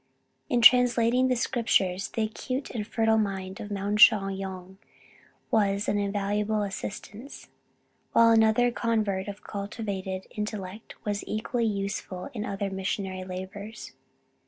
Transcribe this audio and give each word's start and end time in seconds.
In 0.49 0.61
translating 0.61 1.27
the 1.27 1.35
Scriptures, 1.35 2.07
the 2.07 2.23
acute 2.23 2.71
and 2.71 2.87
fertile 2.87 3.19
mind 3.19 3.59
of 3.59 3.69
Moung 3.69 3.97
Shwa 3.97 4.35
gnong 4.35 4.77
was 5.51 5.87
an 5.87 5.99
invaluable 5.99 6.63
assistance, 6.63 7.49
while 8.11 8.31
another 8.31 8.71
convert 8.71 9.27
of 9.27 9.43
cultivated 9.43 10.25
intellect 10.31 10.95
was 11.05 11.23
equally 11.27 11.67
useful 11.67 12.31
in 12.33 12.45
other 12.45 12.71
missionary 12.71 13.23
labors. 13.23 13.91